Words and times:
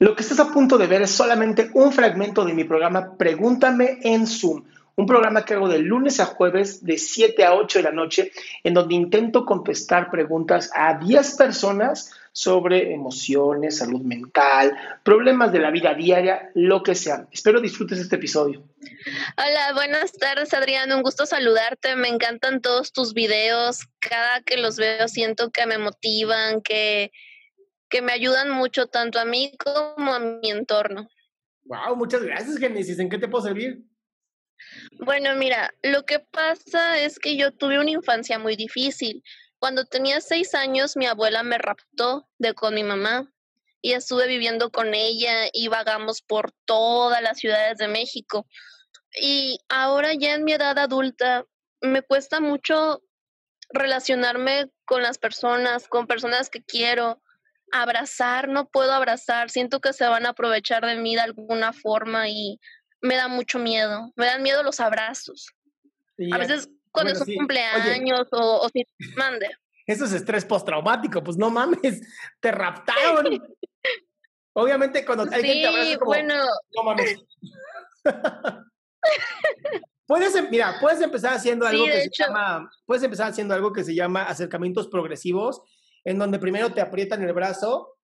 Lo 0.00 0.14
que 0.14 0.22
estás 0.22 0.38
a 0.38 0.52
punto 0.52 0.78
de 0.78 0.86
ver 0.86 1.02
es 1.02 1.10
solamente 1.10 1.70
un 1.74 1.92
fragmento 1.92 2.44
de 2.44 2.54
mi 2.54 2.62
programa 2.62 3.16
Pregúntame 3.16 3.98
en 4.02 4.28
Zoom, 4.28 4.62
un 4.94 5.06
programa 5.06 5.44
que 5.44 5.54
hago 5.54 5.68
de 5.68 5.80
lunes 5.80 6.20
a 6.20 6.26
jueves 6.26 6.84
de 6.84 6.98
7 6.98 7.44
a 7.44 7.54
8 7.54 7.80
de 7.80 7.82
la 7.82 7.90
noche, 7.90 8.30
en 8.62 8.74
donde 8.74 8.94
intento 8.94 9.44
contestar 9.44 10.08
preguntas 10.08 10.70
a 10.72 10.98
10 10.98 11.34
personas 11.34 12.12
sobre 12.30 12.94
emociones, 12.94 13.78
salud 13.78 14.02
mental, 14.02 14.76
problemas 15.02 15.50
de 15.50 15.58
la 15.58 15.72
vida 15.72 15.94
diaria, 15.94 16.50
lo 16.54 16.84
que 16.84 16.94
sea. 16.94 17.26
Espero 17.32 17.60
disfrutes 17.60 17.98
este 17.98 18.14
episodio. 18.14 18.62
Hola, 19.36 19.72
buenas 19.74 20.12
tardes 20.12 20.54
Adrián, 20.54 20.92
un 20.92 21.02
gusto 21.02 21.26
saludarte, 21.26 21.96
me 21.96 22.06
encantan 22.06 22.60
todos 22.60 22.92
tus 22.92 23.14
videos, 23.14 23.88
cada 23.98 24.42
que 24.42 24.58
los 24.58 24.76
veo 24.76 25.08
siento 25.08 25.50
que 25.50 25.66
me 25.66 25.78
motivan, 25.78 26.60
que, 26.60 27.10
que 27.88 28.02
me 28.02 28.12
ayudan 28.12 28.50
mucho 28.50 28.86
tanto 28.86 29.18
a 29.18 29.24
mí 29.24 29.52
como 29.58 30.14
a 30.14 30.18
mi 30.18 30.50
entorno. 30.50 31.08
Wow, 31.64 31.96
muchas 31.96 32.22
gracias, 32.22 32.58
Genesis. 32.58 32.98
¿En 32.98 33.08
qué 33.08 33.18
te 33.18 33.28
puedo 33.28 33.44
servir? 33.44 33.84
Bueno, 34.98 35.34
mira, 35.36 35.72
lo 35.82 36.04
que 36.04 36.18
pasa 36.18 36.98
es 36.98 37.18
que 37.18 37.36
yo 37.36 37.52
tuve 37.52 37.78
una 37.78 37.90
infancia 37.90 38.38
muy 38.38 38.56
difícil. 38.56 39.22
Cuando 39.58 39.84
tenía 39.84 40.20
seis 40.20 40.54
años, 40.54 40.96
mi 40.96 41.06
abuela 41.06 41.42
me 41.42 41.58
raptó 41.58 42.28
de 42.38 42.54
con 42.54 42.74
mi 42.74 42.82
mamá 42.82 43.32
y 43.80 43.92
estuve 43.92 44.26
viviendo 44.26 44.70
con 44.70 44.94
ella 44.94 45.48
y 45.52 45.68
vagamos 45.68 46.22
por 46.22 46.52
todas 46.64 47.22
las 47.22 47.38
ciudades 47.38 47.78
de 47.78 47.88
México. 47.88 48.46
Y 49.20 49.58
ahora 49.68 50.14
ya 50.14 50.34
en 50.34 50.44
mi 50.44 50.52
edad 50.52 50.78
adulta 50.78 51.44
me 51.80 52.02
cuesta 52.02 52.40
mucho 52.40 53.02
relacionarme 53.70 54.70
con 54.84 55.02
las 55.02 55.18
personas, 55.18 55.88
con 55.88 56.06
personas 56.06 56.50
que 56.50 56.62
quiero. 56.62 57.20
Abrazar, 57.72 58.48
no 58.48 58.68
puedo 58.68 58.92
abrazar, 58.92 59.50
siento 59.50 59.80
que 59.80 59.92
se 59.92 60.06
van 60.06 60.26
a 60.26 60.30
aprovechar 60.30 60.84
de 60.86 60.96
mí 60.96 61.14
de 61.14 61.20
alguna 61.22 61.72
forma 61.72 62.28
y 62.28 62.58
me 63.00 63.16
da 63.16 63.28
mucho 63.28 63.58
miedo. 63.58 64.12
Me 64.16 64.26
dan 64.26 64.42
miedo 64.42 64.62
los 64.62 64.80
abrazos. 64.80 65.48
Sí, 66.16 66.30
A 66.32 66.38
veces 66.38 66.68
cuando 66.90 67.12
bueno, 67.12 67.16
es 67.16 67.20
un 67.20 67.26
sí. 67.26 67.36
cumpleaños 67.36 68.28
o, 68.32 68.60
o 68.60 68.68
si 68.70 68.84
mande. 69.16 69.48
Eso 69.86 70.04
es 70.04 70.12
estrés 70.12 70.44
postraumático, 70.44 71.22
pues 71.22 71.36
no 71.36 71.50
mames, 71.50 72.00
te 72.40 72.50
raptaron. 72.50 73.26
Obviamente 74.52 75.04
cuando 75.04 75.22
alguien 75.24 75.62
te 75.62 75.66
abraza 75.66 75.84
Sí, 75.84 75.92
es 75.92 75.98
como, 75.98 76.10
bueno, 76.10 76.34
no 76.74 76.82
mames. 76.82 77.16
puedes, 80.06 80.34
em- 80.34 80.48
mira, 80.50 80.76
puedes 80.80 81.00
empezar 81.00 81.34
haciendo 81.34 81.66
algo 81.66 81.84
que 81.84 82.02
se 82.02 82.10
llama, 82.18 82.70
puedes 82.84 83.02
empezar 83.04 83.30
haciendo 83.30 83.54
algo 83.54 83.72
que 83.72 83.84
se 83.84 83.94
llama 83.94 84.24
acercamientos 84.24 84.88
progresivos, 84.88 85.62
en 86.08 86.18
donde 86.18 86.38
primero 86.38 86.72
te 86.72 86.80
aprietan 86.80 87.22
el 87.22 87.34
brazo, 87.34 87.98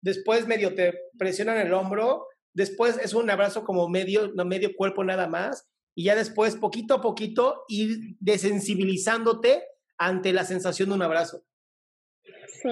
después 0.00 0.46
medio 0.46 0.74
te 0.74 0.94
presionan 1.18 1.58
el 1.58 1.74
hombro, 1.74 2.26
después 2.54 2.96
es 2.96 3.12
un 3.12 3.28
abrazo 3.28 3.62
como 3.62 3.90
medio, 3.90 4.32
no 4.34 4.46
medio 4.46 4.74
cuerpo 4.74 5.04
nada 5.04 5.28
más, 5.28 5.68
y 5.94 6.04
ya 6.04 6.14
después 6.16 6.56
poquito 6.56 6.94
a 6.94 7.02
poquito 7.02 7.64
ir 7.68 8.16
desensibilizándote 8.20 9.64
ante 9.98 10.32
la 10.32 10.44
sensación 10.44 10.88
de 10.88 10.94
un 10.94 11.02
abrazo. 11.02 11.44
sí. 12.46 12.70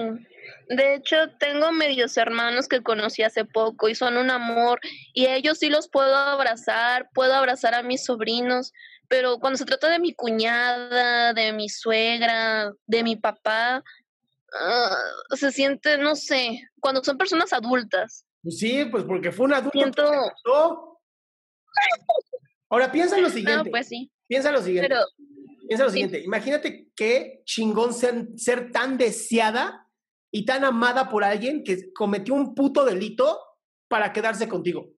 De 0.67 0.95
hecho, 0.95 1.15
tengo 1.39 1.71
medios 1.71 2.17
hermanos 2.17 2.67
que 2.67 2.81
conocí 2.81 3.21
hace 3.21 3.45
poco 3.45 3.87
y 3.87 3.93
son 3.93 4.17
un 4.17 4.31
amor 4.31 4.79
y 5.13 5.27
a 5.27 5.35
ellos 5.35 5.59
sí 5.59 5.69
los 5.69 5.87
puedo 5.89 6.15
abrazar, 6.15 7.09
puedo 7.13 7.35
abrazar 7.35 7.75
a 7.75 7.83
mis 7.83 8.03
sobrinos, 8.03 8.73
pero 9.11 9.39
cuando 9.39 9.57
se 9.57 9.65
trata 9.65 9.89
de 9.89 9.99
mi 9.99 10.13
cuñada, 10.13 11.33
de 11.33 11.51
mi 11.51 11.67
suegra, 11.67 12.71
de 12.87 13.03
mi 13.03 13.17
papá, 13.17 13.83
ah, 14.59 14.97
se 15.35 15.51
siente, 15.51 15.97
no 15.97 16.15
sé, 16.15 16.61
cuando 16.79 17.03
son 17.03 17.17
personas 17.17 17.53
adultas. 17.53 18.25
Pues 18.43 18.57
sí, 18.59 18.85
pues 18.85 19.03
porque 19.03 19.31
fue 19.31 19.45
un 19.45 19.53
adulto 19.53 19.77
Siento-. 19.79 20.97
Ahora 22.69 22.91
piensa 22.91 23.15
en 23.17 23.23
lo 23.23 23.27
No, 23.29 23.33
siguiente. 23.33 23.69
pues 23.69 23.87
sí, 23.87 24.11
Piensa 24.27 24.49
en 24.49 24.55
lo 24.55 24.61
siguiente. 24.61 24.87
pero 24.89 25.01
piensa 25.67 25.83
en 25.83 25.87
lo 25.87 25.89
sí. 25.89 25.93
siguiente. 25.93 26.19
Imagínate 26.23 26.87
qué 26.95 27.41
chingón 27.45 27.93
ser, 27.93 28.27
ser 28.37 28.71
tan 28.71 28.97
deseada 28.97 29.87
y 30.31 30.45
tan 30.45 30.63
amada 30.63 31.09
por 31.09 31.23
alguien 31.23 31.63
que 31.63 31.91
cometió 31.93 32.33
un 32.33 32.55
puto 32.55 32.85
delito 32.85 33.39
para 33.89 34.13
quedarse 34.13 34.47
contigo. 34.47 34.89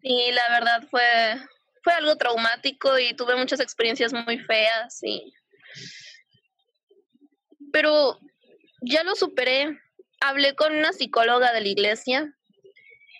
Sí, 0.00 0.30
la 0.32 0.48
verdad 0.58 0.88
fue, 0.90 1.02
fue 1.82 1.92
algo 1.92 2.16
traumático 2.16 2.98
y 2.98 3.14
tuve 3.14 3.36
muchas 3.36 3.60
experiencias 3.60 4.12
muy 4.12 4.38
feas 4.38 5.00
y 5.02 5.32
pero 7.72 8.18
ya 8.82 9.02
lo 9.04 9.14
superé. 9.14 9.78
Hablé 10.20 10.54
con 10.54 10.72
una 10.74 10.92
psicóloga 10.92 11.52
de 11.52 11.60
la 11.62 11.68
iglesia 11.68 12.32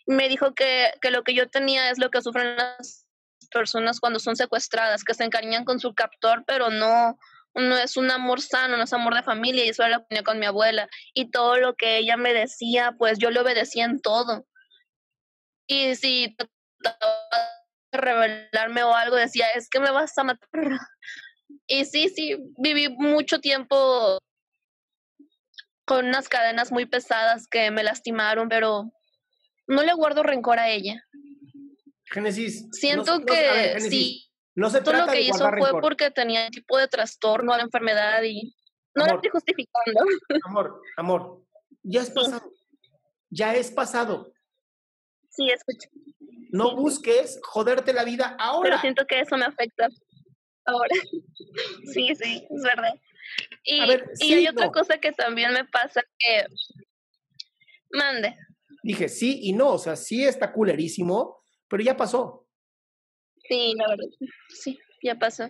me 0.07 0.29
dijo 0.29 0.55
que, 0.55 0.93
que 1.01 1.11
lo 1.11 1.23
que 1.23 1.35
yo 1.35 1.49
tenía 1.49 1.91
es 1.91 1.99
lo 1.99 2.11
que 2.11 2.23
sufren 2.23 2.57
las 2.57 3.07
personas 3.51 4.01
cuando 4.01 4.19
son 4.19 4.37
secuestradas, 4.37 5.05
que 5.05 5.15
se 5.15 5.25
encariñan 5.25 5.65
con 5.65 5.79
su 5.79 5.95
captor, 5.95 6.45
pero 6.47 6.71
no, 6.71 7.19
no 7.55 7.77
es 7.77 7.97
un 7.97 8.11
amor 8.11 8.41
sano, 8.41 8.77
no 8.77 8.85
es 8.85 8.93
amor 8.93 9.15
de 9.15 9.23
familia, 9.23 9.65
y 9.65 9.69
eso 9.69 9.83
era 9.83 9.97
lo 9.97 10.01
que 10.01 10.07
tenía 10.09 10.25
con 10.25 10.39
mi 10.39 10.47
abuela. 10.47 10.89
Y 11.15 11.31
todo 11.31 11.59
lo 11.59 11.75
que 11.75 11.99
ella 11.99 12.17
me 12.17 12.33
decía, 12.33 12.95
pues 12.99 13.19
yo 13.19 13.31
le 13.31 13.41
obedecía 13.41 13.85
en 13.85 14.01
todo. 14.01 14.47
Y 15.67 15.95
si 15.97 16.35
trataba 16.83 17.15
de 17.93 17.99
revelarme 17.99 18.83
o 18.83 18.95
algo, 18.95 19.17
decía, 19.17 19.47
es 19.55 19.69
que 19.69 19.81
me 19.81 19.91
vas 19.91 20.17
a 20.19 20.25
matar. 20.25 20.49
Y 21.67 21.85
sí, 21.85 22.09
sí, 22.09 22.35
viví 22.57 22.89
mucho 22.89 23.39
tiempo 23.39 24.19
con 25.97 26.07
unas 26.07 26.29
cadenas 26.29 26.73
muy 26.73 26.87
pesadas 26.87 27.47
que 27.49 27.71
me 27.71 27.83
lastimaron, 27.83 28.49
pero 28.49 28.91
no 29.67 29.83
le 29.83 29.93
guardo 29.95 30.23
rencor 30.23 30.59
a 30.59 30.71
ella. 30.71 31.03
Génesis. 32.07 32.67
Siento 32.73 33.19
no- 33.19 33.25
que 33.27 33.49
a 33.49 33.53
ver, 33.53 33.69
Génesis, 33.79 33.91
sí, 33.91 34.31
No 34.55 34.71
se 34.71 34.81
todo 34.83 34.95
lo 34.95 35.07
que 35.07 35.13
de 35.13 35.21
hizo 35.23 35.39
fue 35.39 35.51
rencor. 35.51 35.81
porque 35.81 36.11
tenía 36.11 36.45
un 36.47 36.51
tipo 36.51 36.79
de 36.79 36.89
trastorno, 36.89 37.55
de 37.57 37.63
enfermedad 37.63 38.23
y 38.23 38.55
no 38.95 39.05
lo 39.05 39.13
Amor. 39.13 39.17
estoy 39.17 39.31
justificando. 39.31 40.01
Amor, 40.47 40.83
amor, 40.97 41.43
ya 41.83 42.01
es 42.03 42.11
pasado. 42.11 42.53
Ya 43.31 43.55
es 43.55 43.71
pasado. 43.71 44.33
Sí, 45.31 45.49
escucha, 45.51 45.89
No 46.51 46.77
busques 46.77 47.39
joderte 47.43 47.93
la 47.95 48.05
vida 48.05 48.35
pero 48.37 48.43
ahora. 48.51 48.81
siento 48.83 49.07
que 49.07 49.21
eso 49.21 49.37
me 49.39 49.45
afecta 49.47 49.89
ahora. 50.67 50.89
Sí, 51.95 52.15
sí, 52.15 52.47
es 52.51 52.63
verdad. 52.63 52.95
Y, 53.65 53.81
A 53.81 53.87
ver, 53.87 54.11
y 54.19 54.27
sí, 54.27 54.35
hay 54.35 54.49
otra 54.49 54.71
cosa 54.71 54.99
que 54.99 55.13
también 55.13 55.53
me 55.53 55.65
pasa 55.67 56.03
que 56.19 56.47
mande. 57.91 58.37
Dije 58.83 59.09
sí 59.09 59.39
y 59.43 59.53
no, 59.53 59.75
o 59.75 59.79
sea, 59.79 59.95
sí 59.95 60.25
está 60.25 60.53
culerísimo, 60.53 61.45
pero 61.69 61.83
ya 61.83 61.97
pasó. 61.97 62.49
Sí, 63.49 63.75
la 63.77 63.89
verdad. 63.89 64.07
Sí, 64.49 64.79
ya 65.03 65.17
pasó. 65.19 65.49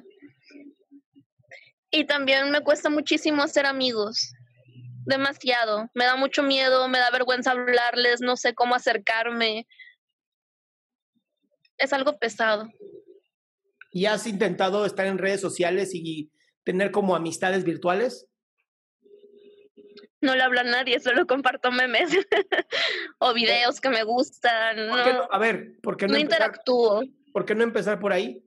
Y 1.91 2.05
también 2.05 2.51
me 2.51 2.63
cuesta 2.63 2.91
muchísimo 2.91 3.43
hacer 3.43 3.67
amigos. 3.67 4.33
demasiado. 5.05 5.91
Me 5.95 6.05
da 6.05 6.17
mucho 6.17 6.43
miedo, 6.43 6.89
me 6.89 6.99
da 6.99 7.11
vergüenza 7.11 7.53
hablarles, 7.53 8.21
no 8.21 8.37
sé 8.37 8.55
cómo 8.55 8.75
acercarme. 8.75 9.67
Es 11.79 11.93
algo 11.93 12.19
pesado. 12.19 12.69
¿Y 13.91 14.07
has 14.07 14.27
intentado 14.27 14.87
estar 14.87 15.07
en 15.07 15.19
redes 15.19 15.41
sociales 15.41 15.91
y 15.95 16.31
tener 16.65 16.91
como 16.91 17.17
amistades 17.17 17.65
virtuales? 17.65 18.27
No 20.21 20.37
le 20.37 20.43
hablo 20.43 20.61
a 20.61 20.65
nadie, 20.65 21.01
solo 21.01 21.27
comparto 21.27 21.73
memes 21.73 22.11
o 23.19 23.35
videos 23.35 23.81
que 23.81 23.91
me 23.91 24.05
gustan. 24.05 24.87
No, 24.87 25.29
a 25.31 25.39
ver, 25.39 25.81
¿por 25.83 25.97
qué 25.97 26.07
no, 26.07 26.13
no 26.15 26.19
interactúo? 26.19 27.03
¿Por 27.33 27.45
qué 27.45 27.55
no 27.55 27.65
empezar 27.65 27.99
por 27.99 28.13
ahí? 28.13 28.45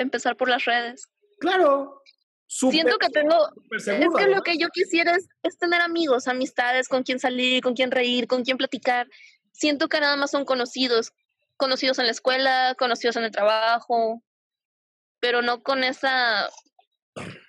empezar 0.00 0.36
por 0.36 0.48
las 0.48 0.64
redes. 0.64 1.08
Claro. 1.38 2.02
Siento 2.46 2.98
que 2.98 3.10
tengo, 3.10 3.48
es 3.70 3.84
que 3.84 4.26
lo 4.26 4.42
que 4.42 4.58
yo 4.58 4.68
quisiera 4.70 5.16
es, 5.42 5.58
tener 5.58 5.80
amigos, 5.82 6.26
amistades, 6.26 6.88
con 6.88 7.04
quien 7.04 7.20
salir, 7.20 7.62
con 7.62 7.74
quien 7.74 7.92
reír, 7.92 8.26
con 8.26 8.42
quien 8.42 8.56
platicar. 8.56 9.06
Siento 9.52 9.88
que 9.88 10.00
nada 10.00 10.16
más 10.16 10.32
son 10.32 10.44
conocidos, 10.44 11.12
conocidos 11.60 11.98
en 11.98 12.06
la 12.06 12.12
escuela, 12.12 12.74
conocidos 12.78 13.16
en 13.16 13.24
el 13.24 13.30
trabajo, 13.30 14.24
pero 15.20 15.42
no 15.42 15.62
con 15.62 15.84
esa, 15.84 16.48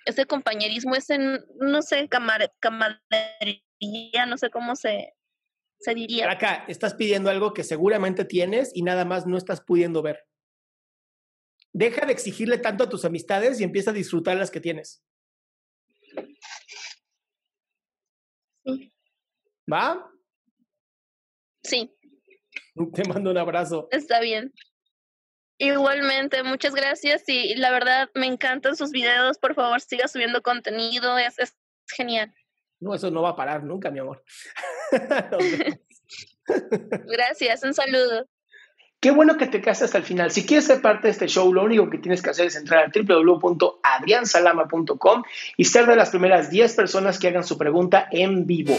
ese 0.04 0.26
compañerismo, 0.26 0.94
ese, 0.94 1.18
no 1.58 1.80
sé, 1.80 2.10
camar, 2.10 2.52
camaradería, 2.60 4.26
no 4.28 4.36
sé 4.36 4.50
cómo 4.50 4.76
se, 4.76 5.14
se 5.80 5.94
diría. 5.94 6.30
Acá, 6.30 6.66
estás 6.68 6.92
pidiendo 6.92 7.30
algo 7.30 7.54
que 7.54 7.64
seguramente 7.64 8.26
tienes 8.26 8.70
y 8.74 8.82
nada 8.82 9.06
más 9.06 9.26
no 9.26 9.38
estás 9.38 9.62
pudiendo 9.62 10.02
ver. 10.02 10.26
Deja 11.72 12.04
de 12.04 12.12
exigirle 12.12 12.58
tanto 12.58 12.84
a 12.84 12.90
tus 12.90 13.06
amistades 13.06 13.60
y 13.60 13.64
empieza 13.64 13.92
a 13.92 13.94
disfrutar 13.94 14.36
las 14.36 14.50
que 14.50 14.60
tienes. 14.60 15.02
Sí. 18.66 18.92
¿Va? 19.72 20.06
Sí. 21.64 21.96
Te 22.94 23.08
mando 23.08 23.30
un 23.30 23.38
abrazo. 23.38 23.88
Está 23.90 24.20
bien. 24.20 24.52
Igualmente, 25.58 26.42
muchas 26.42 26.74
gracias 26.74 27.22
y 27.28 27.54
la 27.54 27.70
verdad 27.70 28.10
me 28.14 28.26
encantan 28.26 28.76
sus 28.76 28.90
videos. 28.90 29.38
Por 29.38 29.54
favor, 29.54 29.80
siga 29.80 30.08
subiendo 30.08 30.42
contenido, 30.42 31.18
es, 31.18 31.38
es 31.38 31.56
genial. 31.94 32.34
No, 32.80 32.94
eso 32.94 33.10
no 33.10 33.22
va 33.22 33.30
a 33.30 33.36
parar 33.36 33.62
nunca, 33.62 33.90
mi 33.90 34.00
amor. 34.00 34.24
gracias, 37.06 37.62
un 37.62 37.74
saludo. 37.74 38.26
Qué 39.00 39.10
bueno 39.10 39.36
que 39.36 39.48
te 39.48 39.60
quedaste 39.60 39.84
hasta 39.84 39.98
el 39.98 40.04
final. 40.04 40.30
Si 40.30 40.46
quieres 40.46 40.64
ser 40.66 40.80
parte 40.80 41.08
de 41.08 41.12
este 41.12 41.26
show, 41.26 41.52
lo 41.52 41.64
único 41.64 41.90
que 41.90 41.98
tienes 41.98 42.22
que 42.22 42.30
hacer 42.30 42.46
es 42.46 42.54
entrar 42.54 42.84
a 42.84 42.92
www.adriansalama.com 42.94 45.24
y 45.56 45.64
ser 45.64 45.86
de 45.86 45.96
las 45.96 46.10
primeras 46.10 46.50
10 46.50 46.76
personas 46.76 47.18
que 47.18 47.26
hagan 47.28 47.42
su 47.42 47.58
pregunta 47.58 48.06
en 48.12 48.46
vivo. 48.46 48.78